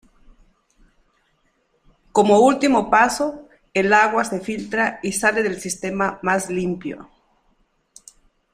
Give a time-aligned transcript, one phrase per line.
[2.11, 7.07] Como último paso el agua se filtra y sale del sistema más limpio.